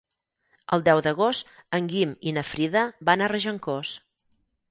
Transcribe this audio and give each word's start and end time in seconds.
El 0.77 0.83
deu 0.87 1.01
d'agost 1.07 1.51
en 1.79 1.89
Guim 1.91 2.15
i 2.31 2.35
na 2.37 2.45
Frida 2.53 2.85
van 3.11 3.25
a 3.27 3.31
Regencós. 3.35 3.95